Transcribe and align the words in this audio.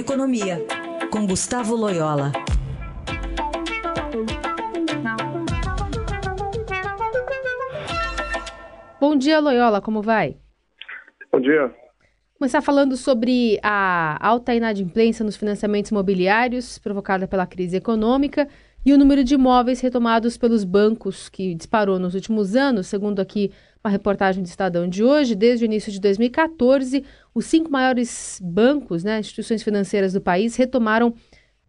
Economia, 0.00 0.66
com 1.12 1.26
Gustavo 1.26 1.76
Loyola. 1.76 2.32
Bom 8.98 9.14
dia, 9.14 9.38
Loyola, 9.38 9.82
como 9.82 10.00
vai? 10.00 10.38
Bom 11.30 11.38
dia. 11.38 11.70
Começar 12.38 12.62
falando 12.62 12.96
sobre 12.96 13.60
a 13.62 14.16
alta 14.26 14.54
inadimplência 14.54 15.22
nos 15.22 15.36
financiamentos 15.36 15.90
imobiliários 15.90 16.78
provocada 16.78 17.28
pela 17.28 17.46
crise 17.46 17.76
econômica 17.76 18.48
e 18.84 18.92
o 18.92 18.98
número 18.98 19.22
de 19.22 19.34
imóveis 19.34 19.80
retomados 19.80 20.36
pelos 20.36 20.64
bancos, 20.64 21.28
que 21.28 21.54
disparou 21.54 21.98
nos 21.98 22.14
últimos 22.14 22.56
anos, 22.56 22.86
segundo 22.86 23.20
aqui 23.20 23.52
uma 23.84 23.90
reportagem 23.90 24.42
do 24.42 24.46
Estadão 24.46 24.88
de 24.88 25.02
hoje, 25.04 25.34
desde 25.34 25.64
o 25.64 25.66
início 25.66 25.92
de 25.92 26.00
2014, 26.00 27.04
os 27.34 27.46
cinco 27.46 27.70
maiores 27.70 28.40
bancos, 28.42 29.04
né, 29.04 29.20
instituições 29.20 29.62
financeiras 29.62 30.12
do 30.12 30.20
país, 30.20 30.56
retomaram 30.56 31.14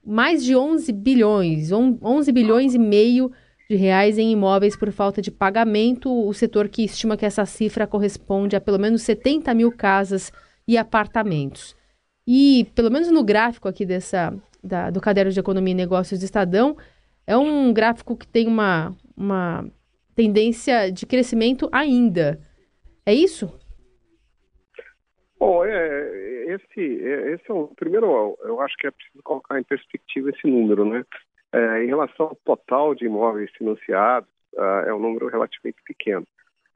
mais 0.05 0.43
de 0.43 0.55
11 0.55 0.91
bilhões, 0.91 1.71
11 1.71 2.31
bilhões 2.31 2.73
e 2.73 2.79
meio 2.79 3.31
de 3.69 3.75
reais 3.75 4.17
em 4.17 4.31
imóveis 4.31 4.75
por 4.75 4.91
falta 4.91 5.21
de 5.21 5.31
pagamento, 5.31 6.11
o 6.11 6.33
setor 6.33 6.67
que 6.67 6.83
estima 6.83 7.15
que 7.15 7.25
essa 7.25 7.45
cifra 7.45 7.87
corresponde 7.87 8.55
a 8.55 8.61
pelo 8.61 8.79
menos 8.79 9.01
70 9.03 9.53
mil 9.53 9.71
casas 9.71 10.31
e 10.67 10.77
apartamentos. 10.77 11.75
E, 12.27 12.67
pelo 12.75 12.91
menos 12.91 13.09
no 13.09 13.23
gráfico 13.23 13.67
aqui 13.67 13.85
dessa, 13.85 14.33
da, 14.63 14.89
do 14.89 14.99
Caderno 14.99 15.31
de 15.31 15.39
Economia 15.39 15.71
e 15.71 15.75
Negócios 15.75 16.19
do 16.19 16.23
Estadão, 16.25 16.75
é 17.31 17.37
um 17.37 17.71
gráfico 17.71 18.17
que 18.17 18.27
tem 18.27 18.45
uma, 18.45 18.93
uma 19.15 19.65
tendência 20.13 20.91
de 20.91 21.05
crescimento 21.05 21.69
ainda. 21.71 22.41
É 23.05 23.13
isso? 23.13 23.57
Bom, 25.39 25.63
é, 25.63 26.53
esse, 26.53 26.81
esse 26.81 27.43
é 27.49 27.53
o 27.53 27.69
primeiro, 27.69 28.37
eu 28.43 28.59
acho 28.59 28.75
que 28.77 28.85
é 28.85 28.91
preciso 28.91 29.23
colocar 29.23 29.57
em 29.57 29.63
perspectiva 29.63 30.29
esse 30.29 30.45
número, 30.45 30.83
né? 30.83 31.05
É, 31.53 31.83
em 31.83 31.87
relação 31.87 32.27
ao 32.27 32.35
total 32.35 32.93
de 32.93 33.05
imóveis 33.05 33.49
financiados, 33.51 34.29
uh, 34.53 34.87
é 34.87 34.93
um 34.93 34.99
número 34.99 35.27
relativamente 35.27 35.81
pequeno. 35.85 36.27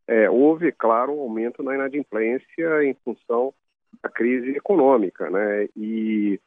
É, 0.07 0.29
houve, 0.29 0.71
claro, 0.71 1.13
um 1.13 1.19
aumento 1.19 1.61
na 1.63 1.75
inadimplência 1.75 2.83
em 2.83 2.93
função 3.03 3.53
da 4.01 4.09
crise 4.09 4.51
econômica, 4.51 5.29
né? 5.29 5.67
E, 5.75 6.39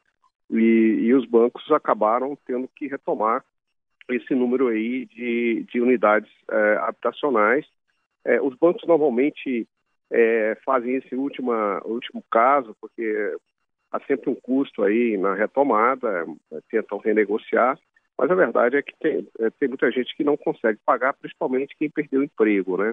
e, 0.51 0.59
e 1.03 1.15
os 1.15 1.27
bancos 1.27 1.71
acabaram 1.71 2.37
tendo 2.47 2.69
que 2.75 2.87
retomar 2.87 3.45
esse 4.11 4.35
número 4.35 4.69
aí 4.69 5.07
de, 5.07 5.65
de 5.71 5.81
unidades 5.81 6.31
é, 6.51 6.77
habitacionais. 6.79 7.67
É, 8.25 8.41
os 8.41 8.55
bancos 8.57 8.87
normalmente 8.87 9.67
é, 10.11 10.57
fazem 10.65 10.97
esse 10.97 11.15
última, 11.15 11.81
último 11.85 12.23
caso, 12.31 12.77
porque 12.81 13.37
há 13.93 14.01
sempre 14.01 14.31
um 14.31 14.35
custo 14.35 14.83
aí 14.83 15.17
na 15.17 15.35
retomada, 15.35 16.27
tentam 16.71 16.99
renegociar, 16.99 17.79
mas 18.19 18.31
a 18.31 18.35
verdade 18.35 18.77
é 18.77 18.83
que 18.83 18.93
tem, 18.99 19.29
é, 19.39 19.51
tem 19.51 19.69
muita 19.69 19.91
gente 19.93 20.15
que 20.17 20.25
não 20.25 20.37
consegue 20.37 20.79
pagar, 20.85 21.15
principalmente 21.15 21.77
quem 21.79 21.89
perdeu 21.89 22.21
o 22.21 22.25
emprego, 22.25 22.77
né? 22.77 22.93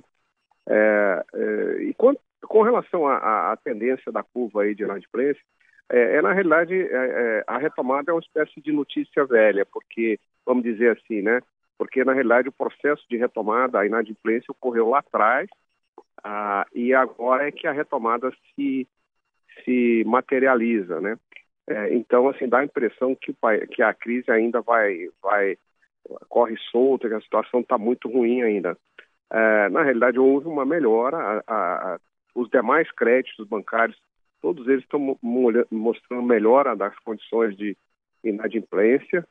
É, 0.68 1.26
é, 1.34 1.84
e 1.84 1.94
com, 1.94 2.62
relação 2.62 3.08
à 3.08 3.58
tendência 3.64 4.12
da 4.12 4.24
curva 4.24 4.64
aí 4.64 4.76
de 4.76 4.84
inadimplência, 4.84 5.42
é, 5.90 6.18
é, 6.18 6.22
na 6.22 6.34
realidade, 6.34 6.74
é, 6.74 6.88
é, 6.88 7.44
a 7.48 7.58
retomada 7.58 8.12
é 8.12 8.14
uma 8.14 8.22
espécie 8.22 8.60
de 8.60 8.72
notícia 8.72 9.26
velha, 9.26 9.66
porque, 9.66 10.20
vamos 10.46 10.64
dizer 10.64 10.98
assim, 10.98 11.22
né? 11.22 11.42
Porque, 11.78 12.04
na 12.04 12.14
realidade, 12.14 12.50
o 12.50 12.54
processo 12.54 13.04
de 13.10 13.18
retomada, 13.18 13.80
a 13.80 13.86
inadimplência 13.86 14.52
ocorreu 14.52 14.90
lá 14.90 15.00
atrás, 15.00 15.48
ah, 16.24 16.66
e 16.74 16.94
agora 16.94 17.48
é 17.48 17.52
que 17.52 17.68
a 17.68 17.72
retomada 17.72 18.32
se, 18.56 18.88
se 19.64 20.04
materializa, 20.06 21.00
né? 21.00 21.18
É, 21.68 21.94
então, 21.94 22.30
assim, 22.30 22.48
dá 22.48 22.60
a 22.60 22.66
impressão 22.66 23.16
que, 23.16 23.36
que 23.72 23.82
a 23.82 23.94
crise 23.94 24.32
ainda 24.32 24.62
vai, 24.62 25.10
vai 25.22 25.58
corre 26.30 26.56
solta, 26.72 27.08
que 27.08 27.16
a 27.16 27.22
situação 27.22 27.62
está 27.62 27.78
muito 27.78 28.10
ruim 28.10 28.42
ainda. 28.42 28.78
É, 29.32 29.70
na 29.70 29.84
realidade, 29.84 30.20
houve 30.20 30.48
uma 30.48 30.66
melhora, 30.66 31.44
a, 31.48 31.94
a, 31.94 32.00
os 32.36 32.50
demais 32.50 32.92
créditos 32.92 33.48
bancários 33.48 33.98
todos 34.46 34.68
eles 34.68 34.84
estão 34.84 35.18
mostrando 35.72 36.22
melhora 36.22 36.76
das 36.76 36.96
condições 37.00 37.58
de 37.58 37.76
inadimplência, 38.24 39.28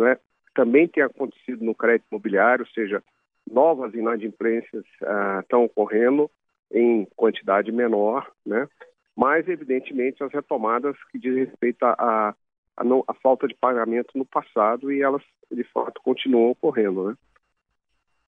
é? 0.00 0.18
Também 0.54 0.86
tem 0.86 1.02
acontecido 1.02 1.64
no 1.64 1.74
crédito 1.74 2.06
imobiliário, 2.12 2.66
ou 2.66 2.70
seja, 2.72 3.02
novas 3.50 3.94
inadimplências 3.94 4.84
ah, 5.02 5.38
estão 5.40 5.64
ocorrendo 5.64 6.30
em 6.70 7.06
quantidade 7.16 7.72
menor, 7.72 8.30
né? 8.44 8.68
Mas, 9.16 9.48
evidentemente, 9.48 10.22
as 10.22 10.30
retomadas 10.30 10.94
que 11.10 11.18
dizem 11.18 11.46
respeito 11.46 11.82
à 11.84 12.34
a, 12.76 12.84
a, 13.06 13.14
falta 13.22 13.48
de 13.48 13.54
pagamento 13.54 14.18
no 14.18 14.26
passado 14.26 14.92
e 14.92 15.00
elas, 15.00 15.22
de 15.50 15.64
fato, 15.64 15.98
continuam 16.02 16.50
ocorrendo, 16.50 17.08
né? 17.08 17.16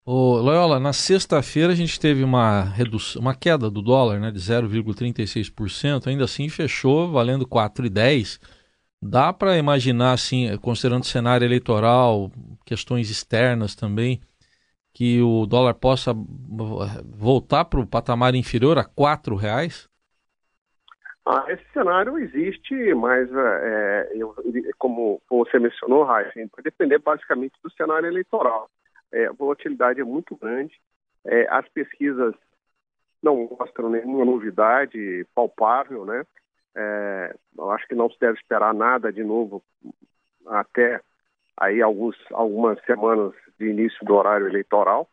Ô, 0.04 0.38
Loyola, 0.38 0.80
na 0.80 0.94
sexta-feira 0.94 1.72
a 1.72 1.76
gente 1.76 2.00
teve 2.00 2.24
uma 2.24 2.62
redução, 2.62 3.20
uma 3.20 3.34
queda 3.34 3.70
do 3.70 3.82
dólar, 3.82 4.18
né, 4.18 4.30
de 4.30 4.38
0,36%, 4.38 6.08
ainda 6.08 6.24
assim 6.24 6.48
fechou 6.48 7.12
valendo 7.12 7.46
4,10. 7.46 8.40
Dá 9.02 9.32
para 9.32 9.58
imaginar 9.58 10.12
assim, 10.12 10.56
considerando 10.58 11.02
o 11.02 11.06
cenário 11.06 11.44
eleitoral, 11.44 12.30
questões 12.64 13.10
externas 13.10 13.74
também, 13.74 14.20
que 14.92 15.20
o 15.20 15.46
dólar 15.46 15.74
possa 15.74 16.12
voltar 16.14 17.66
para 17.66 17.80
o 17.80 17.86
patamar 17.86 18.34
inferior 18.34 18.78
a 18.78 18.82
R$ 18.82 19.36
reais? 19.38 19.88
Ah, 21.26 21.44
esse 21.48 21.64
cenário 21.72 22.18
existe, 22.18 22.94
mas 22.94 23.30
é, 23.32 24.12
eu, 24.14 24.34
como, 24.78 25.20
como 25.28 25.44
você 25.44 25.58
mencionou, 25.58 26.04
Raíssa, 26.04 26.32
vai 26.34 26.64
depender 26.64 26.98
basicamente 26.98 27.54
do 27.62 27.70
cenário 27.72 28.08
eleitoral 28.08 28.68
é, 29.12 29.26
a 29.26 29.32
volatilidade 29.32 30.00
é 30.00 30.04
muito 30.04 30.36
grande. 30.36 30.80
É, 31.24 31.46
as 31.50 31.68
pesquisas 31.68 32.34
não 33.22 33.48
mostram 33.58 33.90
nenhuma 33.90 34.24
novidade 34.24 35.26
palpável, 35.34 36.04
né? 36.04 36.24
É, 36.74 37.34
eu 37.58 37.70
acho 37.70 37.86
que 37.86 37.94
não 37.94 38.08
se 38.10 38.18
deve 38.18 38.38
esperar 38.38 38.72
nada 38.72 39.12
de 39.12 39.22
novo 39.24 39.62
até 40.46 41.00
aí 41.56 41.82
alguns, 41.82 42.16
algumas 42.32 42.82
semanas 42.84 43.34
de 43.58 43.68
início 43.68 44.04
do 44.04 44.14
horário 44.14 44.46
eleitoral. 44.46 45.08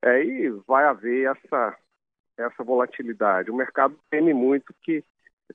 É, 0.00 0.24
e 0.24 0.50
vai 0.66 0.84
haver 0.84 1.30
essa, 1.30 1.76
essa 2.36 2.64
volatilidade. 2.64 3.50
O 3.50 3.56
mercado 3.56 3.98
teme 4.10 4.32
muito 4.32 4.74
que 4.82 5.04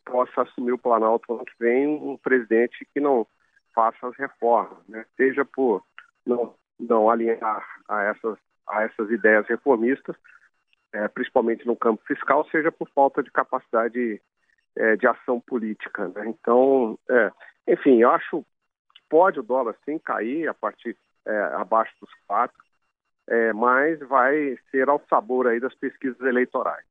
possa 0.06 0.44
assumir 0.44 0.72
o 0.72 0.78
Planalto 0.78 1.34
ano 1.34 1.44
que 1.44 1.54
vem 1.60 1.88
um 1.88 2.18
presidente 2.18 2.88
que 2.94 3.00
não 3.00 3.26
faça 3.74 4.08
as 4.08 4.16
reformas, 4.16 4.80
né? 4.88 5.06
seja 5.16 5.44
por 5.44 5.84
não 6.26 6.56
não 6.80 7.10
alinhar 7.10 7.66
a 7.88 8.04
essas, 8.04 8.38
a 8.68 8.84
essas 8.84 9.10
ideias 9.10 9.48
reformistas, 9.48 10.16
é, 10.94 11.08
principalmente 11.08 11.66
no 11.66 11.76
campo 11.76 12.04
fiscal, 12.06 12.48
seja 12.50 12.72
por 12.72 12.90
falta 12.90 13.22
de 13.22 13.32
capacidade 13.32 14.22
é, 14.76 14.96
de 14.96 15.08
ação 15.08 15.40
política. 15.40 16.08
Né? 16.10 16.28
Então, 16.28 16.98
é, 17.10 17.32
enfim, 17.68 18.02
eu 18.02 18.12
acho 18.12 18.44
que 18.94 19.02
pode 19.10 19.40
o 19.40 19.44
dólar 19.44 19.76
sim 19.86 19.98
cair 20.00 20.48
a 20.48 20.54
partir 20.54 20.96
é, 21.26 21.38
abaixo 21.56 21.94
dos 22.00 22.10
quatro, 22.26 22.58
é, 23.28 23.52
mas 23.54 24.00
vai 24.00 24.58
ser 24.72 24.88
ao 24.88 25.02
sabor 25.10 25.48
aí 25.48 25.60
das 25.60 25.76
pesquisas 25.76 26.20
eleitorais. 26.22 26.86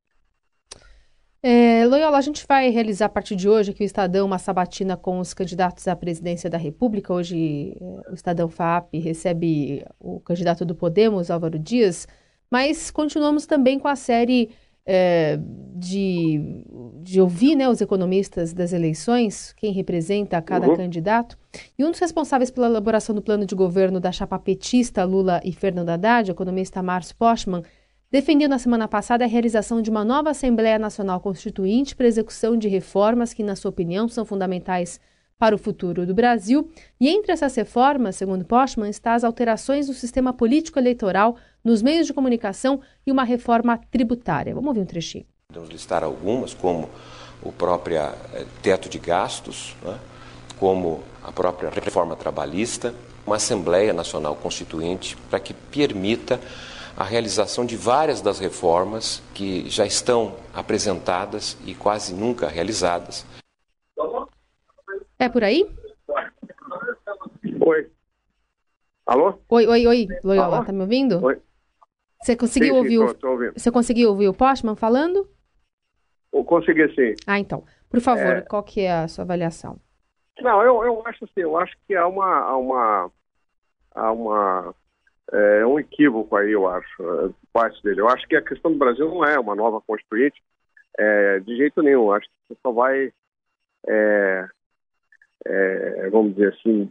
É, 1.49 1.87
Loyola, 1.87 2.19
a 2.19 2.21
gente 2.21 2.45
vai 2.45 2.71
realizar 2.71 3.07
a 3.07 3.09
partir 3.09 3.37
de 3.37 3.49
hoje 3.49 3.71
aqui 3.71 3.85
o 3.85 3.87
Estadão 3.87 4.27
uma 4.27 4.37
sabatina 4.37 4.97
com 4.97 5.21
os 5.21 5.33
candidatos 5.33 5.87
à 5.87 5.95
presidência 5.95 6.51
da 6.51 6.59
República. 6.59 7.15
Hoje 7.15 7.77
é, 7.81 8.11
o 8.11 8.15
Estadão 8.15 8.49
FAP 8.49 8.95
recebe 8.95 9.87
o 10.01 10.19
candidato 10.19 10.65
do 10.65 10.75
Podemos, 10.75 11.31
Álvaro 11.31 11.57
Dias, 11.57 12.09
mas 12.51 12.91
continuamos 12.91 13.47
também 13.47 13.79
com 13.79 13.87
a 13.87 13.95
série 13.95 14.51
é, 14.85 15.39
de, 15.77 16.65
de 17.01 17.21
ouvir 17.21 17.55
né, 17.55 17.69
os 17.69 17.81
economistas 17.81 18.53
das 18.53 18.73
eleições, 18.73 19.53
quem 19.53 19.73
representa 19.73 20.43
cada 20.43 20.67
uhum. 20.67 20.77
candidato. 20.77 21.39
E 21.79 21.85
um 21.85 21.93
dos 21.93 22.01
responsáveis 22.01 22.51
pela 22.51 22.67
elaboração 22.67 23.15
do 23.15 23.23
plano 23.23 23.47
de 23.47 23.55
governo 23.55 24.01
da 24.01 24.11
chapa 24.11 24.37
petista 24.37 25.05
Lula 25.05 25.41
e 25.45 25.53
Fernando 25.53 25.91
Haddad, 25.91 26.29
o 26.29 26.35
economista 26.35 26.83
Márcio 26.83 27.15
Postman, 27.15 27.63
defendeu 28.17 28.49
na 28.49 28.59
semana 28.59 28.89
passada 28.89 29.25
a 29.25 29.29
realização 29.29 29.83
de 29.83 29.91
uma 29.91 30.03
nova 30.03 30.31
Assembleia 30.31 30.79
Nacional 30.79 31.21
Constituinte 31.21 31.95
para 31.95 32.07
execução 32.07 32.57
de 32.57 32.67
reformas 32.67 33.35
que, 33.35 33.43
na 33.43 33.55
sua 33.55 33.69
opinião, 33.69 34.09
são 34.09 34.25
fundamentais 34.25 34.99
para 35.39 35.55
o 35.55 35.59
futuro 35.59 36.07
do 36.07 36.15
Brasil. 36.15 36.71
E 36.99 37.11
entre 37.11 37.33
essas 37.33 37.55
reformas, 37.55 38.17
segundo 38.17 38.43
Postman, 38.43 38.89
está 38.89 39.13
as 39.13 39.23
alterações 39.23 39.89
no 39.89 39.93
sistema 39.93 40.33
político 40.33 40.79
eleitoral, 40.79 41.37
nos 41.63 41.83
meios 41.83 42.07
de 42.07 42.15
comunicação 42.15 42.81
e 43.07 43.13
uma 43.13 43.23
reforma 43.23 43.79
tributária. 43.91 44.55
Vamos 44.55 44.69
ouvir 44.69 44.81
um 44.81 44.87
trechinho. 44.87 45.27
Vamos 45.53 45.69
listar 45.69 46.03
algumas, 46.03 46.55
como 46.55 46.89
o 47.43 47.53
próprio 47.53 47.99
eh, 47.99 48.47
teto 48.63 48.89
de 48.89 48.99
gastos, 48.99 49.77
né? 49.83 49.99
como 50.59 51.03
a 51.23 51.31
própria 51.31 51.69
reforma 51.69 52.17
trabalhista, 52.17 52.95
uma 53.27 53.37
Assembleia 53.37 53.93
Nacional 53.93 54.35
Constituinte 54.37 55.19
para 55.29 55.39
que 55.39 55.53
permita 55.53 56.41
a 56.97 57.05
realização 57.05 57.67
de 57.67 57.77
várias 57.77 58.23
das 58.23 58.39
reformas 58.39 59.23
que 59.35 59.69
já 59.69 59.85
estão 59.85 60.35
apresentadas 60.55 61.57
e 61.67 61.75
quase 61.75 62.15
nunca 62.15 62.49
realizadas. 62.49 63.27
É 65.19 65.29
por 65.29 65.45
aí? 65.45 65.69
Oi. 67.61 67.91
Alô? 69.05 69.39
Oi, 69.49 69.67
oi, 69.67 69.87
oi, 69.87 70.09
Loyola, 70.25 70.57
Alô? 70.57 70.67
tá 70.67 70.73
me 70.73 70.81
ouvindo? 70.81 71.23
Oi. 71.23 71.41
Você 72.23 72.35
conseguiu 72.35 72.75
sim, 72.75 72.79
ouvir 72.79 72.97
sim, 72.97 73.05
o... 73.05 73.15
tô, 73.15 73.37
tô 73.39 73.53
Você 73.53 73.71
conseguiu 73.71 74.09
ouvir 74.09 74.29
o 74.29 74.35
Postman 74.35 74.75
falando? 74.75 75.29
Eu 76.33 76.45
consegui 76.45 76.89
sim. 76.95 77.15
Ah, 77.27 77.39
então. 77.39 77.65
Por 77.91 78.01
favor, 78.01 78.39
é... 78.39 78.41
qual 78.41 78.63
que 78.63 78.81
é 78.81 78.93
a 78.93 79.09
sua 79.09 79.23
avaliação? 79.23 79.79
Não, 80.41 80.63
eu, 80.63 80.83
eu 80.85 81.07
acho 81.07 81.25
assim, 81.25 81.41
eu 81.41 81.57
acho 81.57 81.75
que 81.87 81.95
há 81.95 82.07
uma, 82.07 82.27
há 82.27 82.57
uma, 82.57 83.13
há 83.95 84.13
uma 84.13 84.75
é 85.33 85.67
um 85.67 85.79
equívoco 85.79 86.37
aí, 86.37 86.53
eu 86.53 86.69
acho, 86.69 87.03
é, 87.03 87.31
parte 87.53 87.83
dele. 87.83 88.01
Eu 88.01 88.09
acho 88.09 88.27
que 88.29 88.37
a 88.37 88.43
questão 88.43 88.73
do 88.73 88.79
Brasil 88.79 89.09
não 89.09 89.25
é 89.25 89.39
uma 89.39 89.55
nova 89.55 89.81
constituinte, 89.81 90.41
é, 90.99 91.41
de 91.41 91.57
jeito 91.57 91.83
nenhum. 91.83 92.13
Acho 92.13 92.29
que 92.49 92.57
só 92.63 92.71
vai, 92.71 93.13
é, 93.89 94.49
é, 95.45 96.11
vamos 96.11 96.35
dizer 96.35 96.55
assim, 96.55 96.91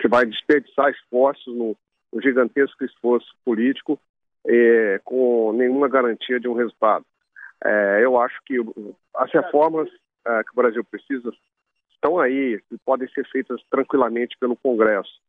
você 0.00 0.08
vai 0.08 0.24
desperdiçar 0.26 0.90
esforços 0.90 1.54
no 1.54 1.76
gigantesco 2.20 2.84
esforço 2.84 3.28
político 3.44 3.98
é, 4.46 5.00
com 5.04 5.52
nenhuma 5.52 5.88
garantia 5.88 6.40
de 6.40 6.48
um 6.48 6.54
resultado. 6.54 7.04
É, 7.64 8.00
eu 8.02 8.20
acho 8.20 8.38
que 8.44 8.56
as 9.16 9.30
reformas 9.32 9.88
que 10.24 10.52
o 10.52 10.54
Brasil 10.54 10.84
precisa 10.84 11.32
estão 11.92 12.18
aí 12.18 12.60
e 12.70 12.78
podem 12.84 13.08
ser 13.08 13.26
feitas 13.28 13.60
tranquilamente 13.68 14.36
pelo 14.38 14.56
Congresso 14.56 15.20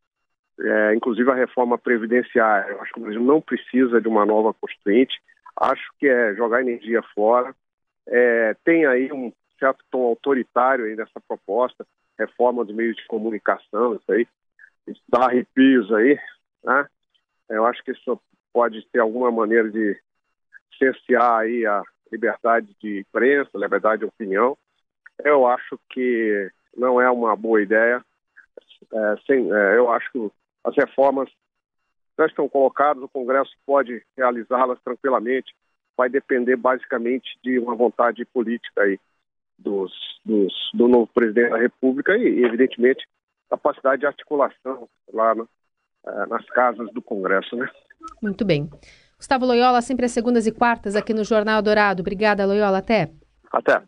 é, 0.60 0.96
inclusive 0.96 1.30
a 1.32 1.36
reforma 1.36 1.78
previdenciária. 1.78 2.72
Eu 2.72 2.82
acho 2.82 2.94
que 2.94 3.00
o 3.00 3.04
Brasil 3.04 3.22
não 3.22 3.42
precisa 3.42 4.00
de 4.00 4.08
uma 4.08 4.26
nova 4.26 4.54
constituinte, 4.54 5.22
acho 5.60 5.84
que 6.00 6.08
é 6.08 6.36
jogar 6.36 6.62
energia 6.62 7.02
fora. 7.14 7.56
É, 8.08 8.56
tem 8.64 8.86
aí 8.86 9.12
um 9.12 9.32
certo 9.60 9.84
tom 9.90 10.04
autoritário 10.04 10.86
aí 10.86 10.96
nessa 10.96 11.20
proposta, 11.28 11.86
reforma 12.18 12.66
dos 12.66 12.76
meios 12.76 12.96
de 12.96 13.06
comunicação, 13.08 13.96
isso 13.96 14.12
aí, 14.12 14.28
isso 14.88 15.02
dá 15.08 15.26
arrepios 15.26 15.92
aí, 15.94 16.20
né? 16.64 16.86
Eu 17.50 17.66
acho 17.66 17.84
que 17.84 17.92
isso 17.92 18.20
pode 18.52 18.86
ter 18.92 19.00
alguma 19.00 19.32
maneira 19.32 19.70
de 19.70 19.98
cercear 20.78 21.40
aí 21.40 21.66
a 21.66 21.82
liberdade 22.12 22.76
de 22.82 23.00
imprensa, 23.00 23.50
liberdade 23.56 24.00
de 24.00 24.06
opinião. 24.06 24.58
Eu 25.24 25.48
acho 25.48 25.80
que 25.90 26.50
não 26.76 27.02
é 27.02 27.10
uma 27.10 27.36
boa 27.36 27.62
ideia. 27.62 28.04
É, 28.94 29.16
sem, 29.26 29.52
é, 29.52 29.78
eu 29.78 29.92
acho 29.92 30.12
que 30.12 30.32
as 30.64 30.76
reformas 30.76 31.30
já 32.18 32.26
estão 32.26 32.48
colocadas, 32.48 33.04
o 33.04 33.10
Congresso 33.10 33.52
pode 33.66 34.04
realizá-las 34.16 34.80
tranquilamente, 34.84 35.54
vai 35.98 36.10
depender 36.10 36.56
basicamente 36.56 37.38
de 37.44 37.60
uma 37.60 37.76
vontade 37.76 38.26
política 38.26 38.84
aí 38.84 39.00
dos, 39.58 39.92
dos, 40.26 40.54
do 40.74 40.88
novo 40.88 41.08
presidente 41.08 41.50
da 41.52 41.58
República 41.58 42.16
e, 42.18 42.44
evidentemente, 42.44 43.08
capacidade 43.50 44.02
de 44.02 44.08
articulação 44.08 44.88
lá 45.12 45.36
no, 45.36 45.48
eh, 46.06 46.26
nas 46.28 46.46
casas 46.48 46.92
do 46.94 47.02
Congresso, 47.02 47.56
né? 47.56 47.70
Muito 48.22 48.44
bem. 48.46 48.70
Gustavo 49.18 49.46
Loyola, 49.46 49.82
sempre 49.82 50.06
às 50.06 50.12
segundas 50.12 50.46
e 50.48 50.52
quartas 50.52 50.96
aqui 50.96 51.14
no 51.14 51.24
Jornal 51.24 51.62
Dourado. 51.62 52.02
Obrigada, 52.02 52.46
Loyola. 52.46 52.80
Até. 52.80 53.12
Até. 53.52 53.84